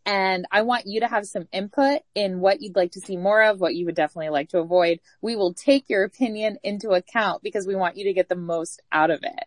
And 0.07 0.47
I 0.51 0.63
want 0.63 0.87
you 0.87 1.01
to 1.01 1.09
have 1.09 1.27
some 1.27 1.49
input 1.53 2.01
in 2.15 2.41
what 2.41 2.63
you'd 2.63 2.77
like 2.77 2.93
to 2.93 3.01
see 3.01 3.17
more 3.17 3.43
of, 3.43 3.61
what 3.61 3.75
you 3.75 3.85
would 3.85 3.95
definitely 3.95 4.31
like 4.31 4.49
to 4.51 4.59
avoid. 4.59 5.01
We 5.21 5.37
will 5.37 5.53
take 5.53 5.91
your 5.91 6.05
opinion 6.05 6.59
into 6.63 6.91
account 6.91 7.43
because 7.43 7.67
we 7.67 7.77
want 7.77 7.97
you 7.97 8.05
to 8.05 8.15
get 8.15 8.29
the 8.29 8.37
most 8.37 8.81
out 8.91 9.11
of 9.11 9.23
it. 9.23 9.45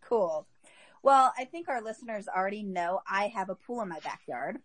Cool. 0.00 0.46
Well, 1.02 1.32
I 1.38 1.44
think 1.44 1.68
our 1.68 1.80
listeners 1.80 2.28
already 2.28 2.62
know 2.62 3.00
I 3.08 3.28
have 3.28 3.48
a 3.48 3.54
pool 3.54 3.80
in 3.82 3.88
my 3.88 4.00
backyard. 4.00 4.58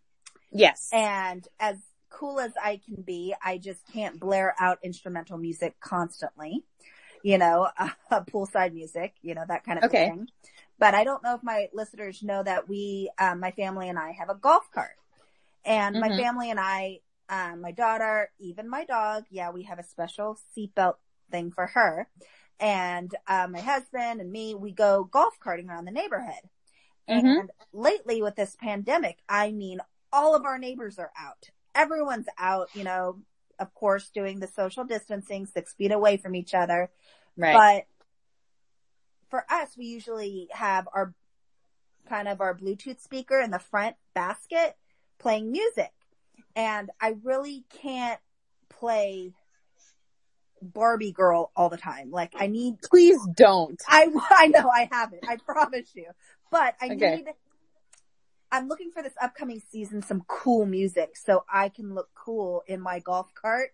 Yes. 0.51 0.89
And 0.91 1.47
as 1.59 1.77
cool 2.09 2.39
as 2.39 2.51
I 2.61 2.81
can 2.85 3.01
be, 3.01 3.35
I 3.43 3.57
just 3.57 3.81
can't 3.93 4.19
blare 4.19 4.55
out 4.59 4.79
instrumental 4.83 5.37
music 5.37 5.79
constantly. 5.79 6.63
You 7.23 7.37
know, 7.37 7.69
uh, 7.77 7.89
poolside 8.11 8.73
music, 8.73 9.13
you 9.21 9.35
know, 9.35 9.43
that 9.47 9.63
kind 9.63 9.79
of 9.79 9.85
okay. 9.85 10.09
thing. 10.09 10.27
But 10.77 10.93
I 10.93 11.03
don't 11.03 11.23
know 11.23 11.35
if 11.35 11.43
my 11.43 11.69
listeners 11.73 12.21
know 12.21 12.43
that 12.43 12.67
we, 12.67 13.09
um, 13.17 13.39
my 13.39 13.51
family 13.51 13.87
and 13.87 13.97
I 13.97 14.11
have 14.11 14.29
a 14.29 14.35
golf 14.35 14.69
cart. 14.73 14.97
And 15.65 15.95
mm-hmm. 15.95 16.09
my 16.09 16.17
family 16.17 16.51
and 16.51 16.59
I, 16.59 16.99
um, 17.27 17.61
my 17.61 17.71
daughter, 17.71 18.31
even 18.39 18.69
my 18.69 18.85
dog, 18.85 19.25
yeah, 19.29 19.51
we 19.51 19.63
have 19.63 19.79
a 19.79 19.83
special 19.83 20.39
seatbelt 20.55 20.95
thing 21.31 21.51
for 21.51 21.67
her. 21.67 22.07
And, 22.59 23.13
uh, 23.27 23.47
my 23.49 23.59
husband 23.59 24.21
and 24.21 24.31
me, 24.31 24.55
we 24.55 24.71
go 24.71 25.03
golf 25.03 25.33
carting 25.39 25.69
around 25.69 25.85
the 25.85 25.91
neighborhood. 25.91 26.49
Mm-hmm. 27.09 27.25
And 27.25 27.51
lately 27.73 28.21
with 28.21 28.35
this 28.35 28.55
pandemic, 28.59 29.17
I 29.27 29.51
mean, 29.51 29.79
all 30.13 30.35
of 30.35 30.45
our 30.45 30.57
neighbors 30.57 30.97
are 30.97 31.11
out. 31.19 31.49
Everyone's 31.73 32.27
out, 32.37 32.69
you 32.73 32.83
know, 32.83 33.19
of 33.59 33.73
course, 33.73 34.09
doing 34.09 34.39
the 34.39 34.47
social 34.47 34.83
distancing, 34.83 35.45
six 35.45 35.73
feet 35.73 35.91
away 35.91 36.17
from 36.17 36.35
each 36.35 36.53
other. 36.53 36.89
Right. 37.37 37.53
But 37.53 37.85
for 39.29 39.45
us, 39.51 39.75
we 39.77 39.85
usually 39.85 40.47
have 40.51 40.87
our 40.93 41.13
kind 42.07 42.27
of 42.27 42.39
our 42.39 42.55
Bluetooth 42.55 43.01
speaker 43.01 43.41
in 43.41 43.51
the 43.51 43.59
front 43.59 43.95
basket 44.13 44.77
playing 45.19 45.51
music. 45.51 45.91
And 46.55 46.89
I 47.01 47.15
really 47.23 47.65
can't 47.81 48.19
play 48.69 49.33
Barbie 50.61 51.11
girl 51.11 51.51
all 51.55 51.69
the 51.69 51.77
time. 51.77 52.11
Like 52.11 52.33
I 52.35 52.47
need. 52.47 52.81
Please 52.81 53.19
don't. 53.35 53.81
I, 53.87 54.09
I 54.31 54.47
know 54.47 54.69
I 54.69 54.89
haven't. 54.91 55.23
I 55.27 55.37
promise 55.37 55.89
you. 55.93 56.07
But 56.51 56.75
I 56.81 56.85
okay. 56.85 57.15
need, 57.15 57.25
I'm 58.51 58.67
looking 58.67 58.91
for 58.91 59.01
this 59.03 59.13
upcoming 59.21 59.61
season 59.71 60.01
some 60.01 60.23
cool 60.27 60.65
music 60.65 61.17
so 61.17 61.43
I 61.51 61.69
can 61.69 61.93
look 61.93 62.09
cool 62.15 62.63
in 62.67 62.79
my 62.79 62.99
golf 62.99 63.33
cart. 63.33 63.71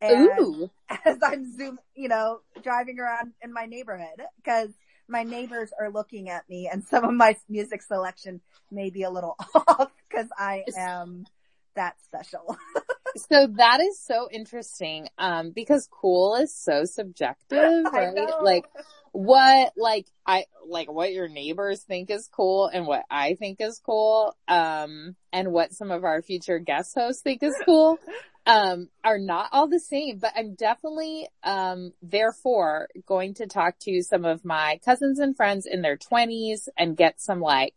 And 0.00 0.28
Ooh. 0.38 0.70
as 1.04 1.18
I'm 1.22 1.50
zoom, 1.56 1.78
you 1.94 2.08
know, 2.08 2.40
driving 2.62 2.98
around 2.98 3.32
in 3.42 3.52
my 3.52 3.66
neighborhood 3.66 4.22
because 4.36 4.70
my 5.08 5.22
neighbors 5.22 5.70
are 5.78 5.90
looking 5.90 6.30
at 6.30 6.48
me 6.48 6.68
and 6.72 6.84
some 6.84 7.04
of 7.04 7.14
my 7.14 7.36
music 7.48 7.82
selection 7.82 8.40
may 8.70 8.90
be 8.90 9.02
a 9.02 9.10
little 9.10 9.36
off 9.68 9.90
because 10.08 10.28
I 10.38 10.64
am 10.76 11.26
that 11.74 11.96
special. 12.04 12.56
so 13.16 13.46
that 13.56 13.80
is 13.80 14.00
so 14.00 14.28
interesting. 14.30 15.08
Um, 15.18 15.50
because 15.50 15.88
cool 15.90 16.36
is 16.36 16.54
so 16.54 16.84
subjective, 16.84 17.84
right? 17.92 18.14
Like 18.42 18.64
what, 19.12 19.72
like, 19.76 20.06
I, 20.26 20.46
like 20.66 20.90
what 20.90 21.12
your 21.12 21.28
neighbors 21.28 21.82
think 21.82 22.10
is 22.10 22.28
cool 22.32 22.68
and 22.68 22.86
what 22.86 23.04
I 23.10 23.34
think 23.34 23.60
is 23.60 23.80
cool, 23.84 24.36
um, 24.48 25.16
and 25.32 25.52
what 25.52 25.74
some 25.74 25.90
of 25.90 26.04
our 26.04 26.22
future 26.22 26.58
guest 26.58 26.94
hosts 26.94 27.22
think 27.22 27.42
is 27.42 27.54
cool, 27.64 27.98
um, 28.46 28.88
are 29.04 29.18
not 29.18 29.48
all 29.52 29.68
the 29.68 29.80
same, 29.80 30.18
but 30.18 30.32
I'm 30.36 30.54
definitely, 30.54 31.28
um, 31.44 31.92
therefore 32.02 32.88
going 33.06 33.34
to 33.34 33.46
talk 33.46 33.78
to 33.80 34.02
some 34.02 34.24
of 34.24 34.44
my 34.44 34.80
cousins 34.84 35.18
and 35.18 35.36
friends 35.36 35.66
in 35.66 35.82
their 35.82 35.96
twenties 35.96 36.68
and 36.76 36.96
get 36.96 37.20
some 37.20 37.40
like 37.40 37.74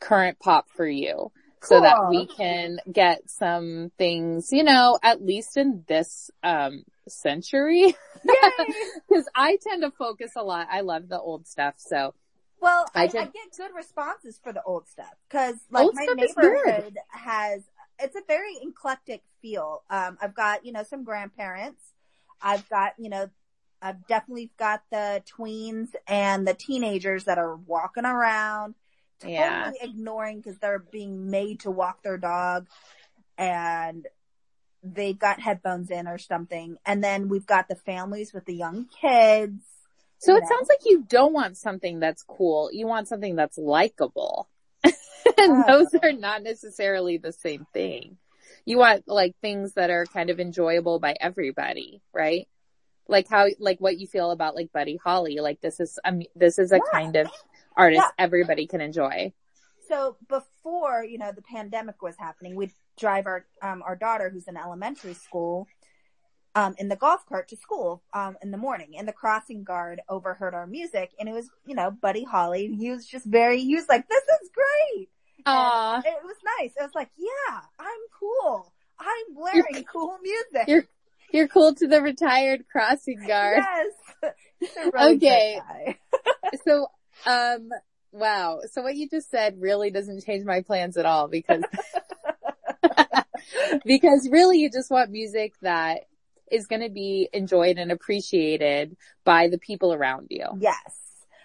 current 0.00 0.38
pop 0.38 0.68
for 0.70 0.86
you 0.86 1.32
so 1.62 1.80
that 1.80 2.08
we 2.08 2.26
can 2.26 2.78
get 2.90 3.28
some 3.28 3.90
things, 3.98 4.52
you 4.52 4.62
know, 4.62 4.98
at 5.02 5.24
least 5.24 5.56
in 5.56 5.84
this, 5.88 6.30
um, 6.44 6.84
century. 7.08 7.94
Cause 9.08 9.24
I 9.34 9.58
tend 9.62 9.82
to 9.82 9.90
focus 9.90 10.32
a 10.36 10.42
lot. 10.42 10.68
I 10.70 10.80
love 10.80 11.08
the 11.08 11.20
old 11.20 11.46
stuff. 11.46 11.74
So. 11.78 12.14
Well, 12.60 12.86
I, 12.94 13.02
I, 13.02 13.04
I 13.04 13.08
get 13.08 13.32
good 13.56 13.70
responses 13.76 14.40
for 14.42 14.52
the 14.52 14.62
old 14.62 14.88
stuff. 14.88 15.12
Cause 15.30 15.56
like 15.70 15.84
old 15.84 15.94
my 15.94 16.06
neighborhood 16.14 16.96
has, 17.08 17.62
it's 17.98 18.16
a 18.16 18.22
very 18.26 18.56
eclectic 18.62 19.22
feel. 19.40 19.82
Um, 19.90 20.18
I've 20.20 20.34
got, 20.34 20.64
you 20.64 20.72
know, 20.72 20.82
some 20.82 21.04
grandparents. 21.04 21.82
I've 22.40 22.68
got, 22.68 22.92
you 22.98 23.08
know, 23.08 23.30
I've 23.80 24.06
definitely 24.06 24.50
got 24.58 24.82
the 24.90 25.22
tweens 25.38 25.88
and 26.06 26.46
the 26.46 26.54
teenagers 26.54 27.24
that 27.24 27.38
are 27.38 27.56
walking 27.56 28.04
around 28.04 28.74
totally 29.20 29.34
yeah. 29.34 29.70
ignoring 29.80 30.40
because 30.40 30.58
they're 30.58 30.78
being 30.78 31.30
made 31.30 31.60
to 31.60 31.70
walk 31.70 32.02
their 32.02 32.18
dog 32.18 32.66
and 33.38 34.06
they've 34.82 35.18
got 35.18 35.40
headphones 35.40 35.90
in 35.90 36.06
or 36.06 36.18
something. 36.18 36.76
And 36.84 37.02
then 37.02 37.28
we've 37.28 37.46
got 37.46 37.68
the 37.68 37.74
families 37.74 38.32
with 38.32 38.44
the 38.44 38.54
young 38.54 38.86
kids. 38.86 39.62
So 40.18 40.34
it 40.36 40.40
know. 40.40 40.48
sounds 40.48 40.68
like 40.68 40.80
you 40.84 41.04
don't 41.08 41.32
want 41.32 41.56
something 41.56 42.00
that's 42.00 42.22
cool. 42.22 42.70
You 42.72 42.86
want 42.86 43.08
something 43.08 43.36
that's 43.36 43.58
likable. 43.58 44.48
and 45.38 45.64
those 45.66 45.88
are 46.02 46.12
not 46.12 46.42
necessarily 46.42 47.18
the 47.18 47.32
same 47.32 47.66
thing. 47.72 48.16
You 48.64 48.78
want 48.78 49.04
like 49.06 49.34
things 49.40 49.74
that 49.74 49.90
are 49.90 50.06
kind 50.06 50.30
of 50.30 50.40
enjoyable 50.40 50.98
by 50.98 51.16
everybody, 51.20 52.02
right? 52.12 52.48
Like 53.08 53.28
how, 53.28 53.46
like 53.58 53.80
what 53.80 53.98
you 53.98 54.06
feel 54.06 54.30
about 54.30 54.56
like 54.56 54.72
Buddy 54.72 54.98
Holly. 55.02 55.38
Like 55.40 55.60
this 55.60 55.78
is, 55.78 55.98
um, 56.04 56.22
this 56.34 56.58
is 56.58 56.72
a 56.72 56.76
yeah. 56.76 56.92
kind 56.92 57.16
of 57.16 57.30
artist 57.76 58.02
yeah. 58.04 58.24
everybody 58.24 58.66
can 58.66 58.80
enjoy. 58.80 59.32
So 59.88 60.16
before, 60.28 61.04
you 61.04 61.18
know, 61.18 61.30
the 61.30 61.42
pandemic 61.42 62.02
was 62.02 62.16
happening, 62.18 62.56
we'd 62.56 62.72
drive 62.98 63.26
our, 63.26 63.46
um, 63.62 63.82
our 63.86 63.94
daughter 63.94 64.30
who's 64.30 64.48
in 64.48 64.56
elementary 64.56 65.14
school, 65.14 65.68
um, 66.56 66.74
in 66.78 66.88
the 66.88 66.96
golf 66.96 67.24
cart 67.26 67.48
to 67.48 67.56
school, 67.56 68.02
um, 68.14 68.36
in 68.42 68.50
the 68.50 68.56
morning 68.56 68.94
and 68.98 69.06
the 69.06 69.12
crossing 69.12 69.62
guard 69.62 70.00
overheard 70.08 70.54
our 70.54 70.66
music 70.66 71.12
and 71.20 71.28
it 71.28 71.32
was, 71.32 71.48
you 71.66 71.76
know, 71.76 71.92
Buddy 71.92 72.24
Holly. 72.24 72.74
He 72.74 72.90
was 72.90 73.06
just 73.06 73.26
very, 73.26 73.60
he 73.60 73.76
was 73.76 73.88
like, 73.88 74.08
this 74.08 74.24
is 74.42 74.50
great. 74.52 75.08
Aww. 75.46 75.98
it 76.04 76.24
was 76.24 76.36
nice. 76.58 76.72
It 76.76 76.82
was 76.82 76.94
like, 76.94 77.10
yeah, 77.16 77.60
I'm 77.78 77.86
cool. 78.18 78.72
I'm 78.98 79.34
wearing 79.34 79.64
you're, 79.70 79.82
cool 79.82 80.16
music. 80.22 80.68
You're, 80.68 80.86
you're 81.32 81.48
cool 81.48 81.74
to 81.74 81.86
the 81.86 82.00
retired 82.00 82.64
crossing 82.70 83.26
guard. 83.26 83.58
Yes. 83.58 84.32
Really 84.92 85.16
okay. 85.16 85.60
so 86.66 86.88
um, 87.26 87.68
wow. 88.12 88.60
So 88.70 88.82
what 88.82 88.96
you 88.96 89.08
just 89.08 89.30
said 89.30 89.60
really 89.60 89.90
doesn't 89.90 90.24
change 90.24 90.44
my 90.44 90.62
plans 90.62 90.96
at 90.96 91.06
all 91.06 91.28
because, 91.28 91.62
because 93.84 94.28
really 94.30 94.58
you 94.58 94.70
just 94.70 94.90
want 94.90 95.10
music 95.10 95.54
that 95.62 96.02
is 96.50 96.66
going 96.66 96.82
to 96.82 96.90
be 96.90 97.28
enjoyed 97.32 97.78
and 97.78 97.90
appreciated 97.90 98.96
by 99.24 99.48
the 99.48 99.58
people 99.58 99.92
around 99.92 100.28
you. 100.30 100.46
Yes. 100.58 100.96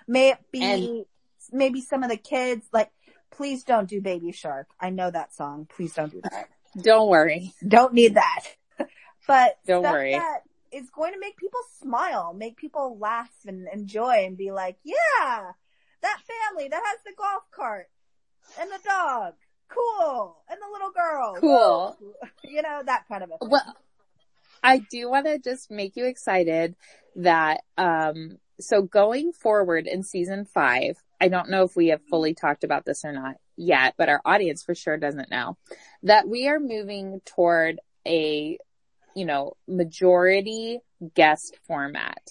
May 0.08 0.32
it 0.32 0.40
be 0.52 0.64
and, 0.64 1.06
maybe 1.52 1.82
some 1.82 2.04
of 2.04 2.10
the 2.10 2.18
kids 2.18 2.66
like, 2.72 2.90
please 3.32 3.64
don't 3.64 3.90
do 3.90 4.02
Baby 4.02 4.32
Shark. 4.32 4.68
I 4.80 4.90
know 4.90 5.10
that 5.10 5.34
song. 5.34 5.68
Please 5.76 5.94
don't 5.94 6.12
do 6.12 6.22
that. 6.30 6.50
Don't 6.82 7.10
worry. 7.10 7.54
Don't 7.68 7.94
need 7.94 8.14
that. 8.14 8.46
but 9.28 9.58
don't 9.68 9.84
worry. 9.84 10.14
That 10.14 10.44
is 10.72 10.90
going 10.90 11.12
to 11.12 11.20
make 11.20 11.36
people 11.36 11.60
smile, 11.82 12.34
make 12.34 12.56
people 12.56 12.98
laugh 12.98 13.30
and 13.46 13.68
enjoy 13.74 14.24
and 14.26 14.38
be 14.38 14.52
like, 14.52 14.78
yeah, 14.86 15.52
that 16.02 16.18
family 16.50 16.70
that 16.70 16.82
has 16.82 17.00
the 17.06 17.12
golf 17.18 17.44
cart 17.54 17.90
and 18.58 18.70
the 18.72 18.80
dog. 18.88 19.34
Cool. 19.68 20.38
And 20.50 20.60
the 20.62 20.72
little 20.72 20.92
girl. 20.92 21.36
Cool. 21.40 21.98
You 22.44 22.62
know, 22.62 22.82
that 22.86 23.08
kind 23.08 23.24
of 23.24 23.32
a 23.32 23.38
thing. 23.38 23.50
Well, 23.50 23.76
I 24.62 24.80
do 24.80 25.10
want 25.10 25.26
to 25.26 25.40
just 25.40 25.72
make 25.72 25.96
you 25.96 26.06
excited 26.06 26.76
that, 27.16 27.62
um, 27.78 28.40
so 28.60 28.82
going 28.82 29.32
forward 29.32 29.88
in 29.88 30.04
season 30.04 30.44
five, 30.44 30.98
I 31.22 31.28
don't 31.28 31.52
know 31.52 31.64
if 31.64 31.76
we 31.76 31.90
have 31.90 32.02
fully 32.10 32.34
talked 32.34 32.64
about 32.64 32.84
this 32.84 33.06
or 33.06 33.12
not 33.12 33.36
yet, 33.56 33.94
but 33.96 34.10
our 34.10 34.22
audience 34.26 34.64
for 34.64 34.74
sure 34.74 34.98
doesn't 34.98 35.30
know 35.30 35.56
that 36.02 36.28
we 36.28 36.48
are 36.48 36.60
moving 36.60 37.22
toward 37.26 37.80
a, 38.08 38.58
you 39.16 39.26
know, 39.26 39.54
majority 39.68 40.80
guest 41.14 41.58
format. 41.68 42.22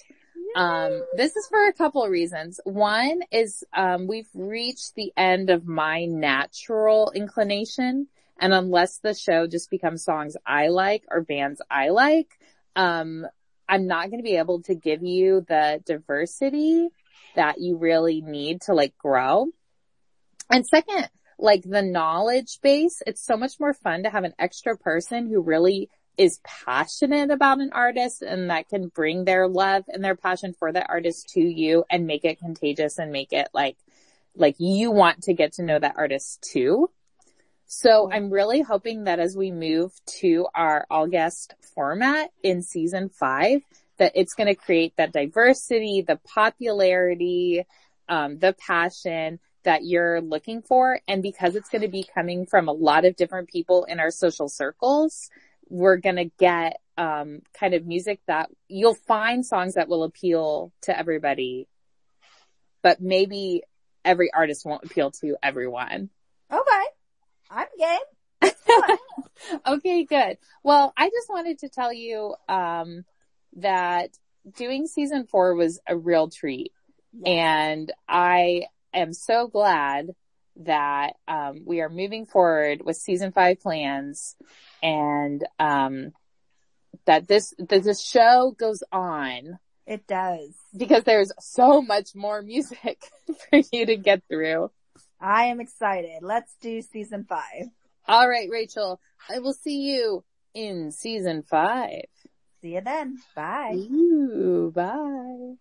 Um, 0.57 1.05
this 1.15 1.37
is 1.37 1.47
for 1.47 1.69
a 1.69 1.73
couple 1.73 2.03
of 2.03 2.11
reasons. 2.11 2.59
One 2.65 3.21
is, 3.31 3.63
um, 3.73 4.09
we've 4.09 4.29
reached 4.35 4.97
the 4.97 5.13
end 5.17 5.51
of 5.51 5.69
my 5.69 6.07
natural 6.07 7.13
inclination. 7.15 8.09
And 8.41 8.53
unless 8.53 8.99
the 8.99 9.15
show 9.15 9.47
just 9.47 9.71
becomes 9.71 10.03
songs 10.03 10.37
I 10.45 10.69
like 10.69 11.05
or 11.09 11.21
bands 11.21 11.63
I 11.71 11.91
like, 11.91 12.37
um, 12.75 13.25
I'm 13.69 13.87
not 13.87 14.11
going 14.11 14.19
to 14.19 14.29
be 14.29 14.37
able 14.37 14.63
to 14.63 14.75
give 14.75 15.05
you 15.05 15.45
the 15.47 15.81
diversity 15.87 16.89
that 17.37 17.61
you 17.61 17.77
really 17.77 18.21
need 18.21 18.63
to 18.63 18.75
like 18.75 18.97
grow. 18.99 19.47
And 20.51 20.67
second, 20.67 21.09
like 21.39 21.63
the 21.63 21.83
knowledge 21.83 22.59
base, 22.63 23.03
it's 23.07 23.25
so 23.25 23.37
much 23.37 23.59
more 23.59 23.73
fun 23.73 24.03
to 24.03 24.11
have 24.11 24.25
an 24.25 24.35
extra 24.39 24.77
person 24.77 25.29
who 25.29 25.41
really 25.41 25.89
is 26.19 26.41
passionate 26.45 27.31
about 27.31 27.61
an 27.61 27.71
artist 27.73 28.21
and 28.21 28.51
that 28.51 28.69
can 28.69 28.89
bring 28.89 29.25
their 29.25 29.49
love 29.49 29.85
and 29.89 30.05
their 30.05 30.17
passion 30.17 30.53
for 30.53 30.71
that 30.71 30.91
artist 30.91 31.31
to 31.31 31.41
you 31.41 31.85
and 31.91 32.07
make 32.07 32.25
it 32.25 32.39
contagious 32.39 32.99
and 32.99 33.11
make 33.11 33.33
it 33.33 33.49
like, 33.55 33.79
like 34.37 34.57
you 34.59 34.91
want 34.91 35.23
to 35.23 35.33
get 35.33 35.55
to 35.55 35.63
know 35.63 35.79
that 35.79 35.95
artist 35.97 36.43
too. 36.43 36.91
So 37.67 38.11
I'm 38.11 38.31
really 38.31 38.61
hoping 38.63 39.05
that 39.05 39.21
as 39.21 39.37
we 39.37 39.53
move 39.53 39.93
to 40.19 40.49
our 40.55 40.87
all 40.91 41.07
guest 41.07 41.55
format 41.75 42.31
in 42.43 42.63
season 42.63 43.09
five, 43.09 43.63
that 44.01 44.13
it's 44.15 44.33
going 44.33 44.47
to 44.47 44.55
create 44.55 44.95
that 44.97 45.13
diversity, 45.13 46.01
the 46.01 46.19
popularity, 46.35 47.65
um, 48.09 48.39
the 48.39 48.55
passion 48.55 49.39
that 49.63 49.85
you're 49.85 50.23
looking 50.23 50.63
for. 50.63 50.99
And 51.07 51.23
because 51.23 51.55
it's 51.55 51.69
going 51.69 51.83
to 51.83 51.89
be 51.89 52.03
coming 52.15 52.47
from 52.47 52.67
a 52.67 52.73
lot 52.73 53.05
of 53.05 53.15
different 53.15 53.51
people 53.51 53.85
in 53.85 54.01
our 54.01 54.11
social 54.11 54.49
circles, 54.49 55.29
we're 55.69 55.99
going 55.99 56.17
to 56.17 56.31
get 56.39 56.81
um, 56.97 57.43
kind 57.53 57.75
of 57.75 57.87
music 57.87 58.21
that 58.27 58.51
you'll 58.69 58.95
find 58.95 59.45
songs 59.45 59.75
that 59.75 59.89
will 59.89 60.03
appeal 60.03 60.73
to 60.83 60.99
everybody, 60.99 61.69
but 62.83 63.03
maybe 63.03 63.63
every 64.03 64.33
artist 64.33 64.65
won't 64.65 64.85
appeal 64.85 65.11
to 65.11 65.37
everyone. 65.43 66.09
Okay. 66.51 66.85
I'm 67.51 67.67
game. 67.79 68.53
okay, 69.67 70.05
good. 70.05 70.39
Well, 70.63 70.95
I 70.97 71.11
just 71.11 71.29
wanted 71.29 71.59
to 71.59 71.69
tell 71.69 71.93
you, 71.93 72.35
um, 72.49 73.05
that 73.57 74.11
doing 74.57 74.87
season 74.87 75.27
four 75.27 75.55
was 75.55 75.81
a 75.87 75.97
real 75.97 76.29
treat. 76.29 76.73
And 77.25 77.93
I 78.09 78.65
am 78.95 79.13
so 79.13 79.49
glad 79.49 80.15
that, 80.57 81.15
um, 81.27 81.63
we 81.67 81.81
are 81.81 81.89
moving 81.89 82.27
forward 82.27 82.83
with 82.85 82.97
season 82.97 83.33
five 83.33 83.61
plans 83.61 84.37
and, 84.83 85.45
um, 85.59 86.13
that 87.07 87.27
this, 87.27 87.55
that 87.59 87.83
this 87.83 88.05
show 88.05 88.55
goes 88.59 88.83
on. 88.93 89.59
It 89.87 90.07
does. 90.07 90.55
Because 90.77 91.03
there's 91.05 91.33
so 91.41 91.83
much 91.83 92.15
more 92.15 92.43
music 92.43 93.03
for 93.27 93.61
you 93.73 93.87
to 93.87 93.97
get 93.97 94.23
through. 94.29 94.71
I 95.21 95.47
am 95.47 95.61
excited. 95.61 96.23
Let's 96.23 96.55
do 96.61 96.81
season 96.81 97.25
five. 97.29 97.67
All 98.07 98.29
right, 98.29 98.49
Rachel. 98.51 99.01
I 99.29 99.41
will 99.41 99.53
see 99.53 99.81
you 99.81 100.25
in 100.55 100.93
season 100.93 101.43
five. 101.43 102.07
See 102.61 102.75
you 102.75 102.81
then. 102.81 103.23
Bye. 103.35 103.83
Ooh, 103.91 104.71
bye. 104.75 105.57